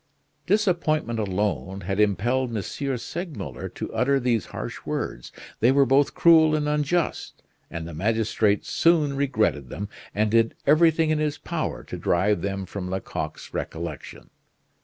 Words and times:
Disappointment 0.47 1.19
alone 1.19 1.81
had 1.81 1.99
impelled 1.99 2.49
M. 2.57 2.63
Segmuller 2.97 3.69
to 3.69 3.93
utter 3.93 4.19
these 4.19 4.47
harsh 4.47 4.79
words; 4.83 5.31
they 5.59 5.71
were 5.71 5.85
both 5.85 6.15
cruel 6.15 6.55
and 6.55 6.67
unjust, 6.67 7.43
and 7.69 7.87
the 7.87 7.93
magistrate 7.93 8.65
soon 8.65 9.15
regretted 9.15 9.69
them, 9.69 9.89
and 10.15 10.31
did 10.31 10.55
everything 10.65 11.11
in 11.11 11.19
his 11.19 11.37
power 11.37 11.83
to 11.83 11.97
drive 11.99 12.41
them 12.41 12.65
from 12.65 12.89
Lecoq's 12.89 13.53
recollection. 13.53 14.31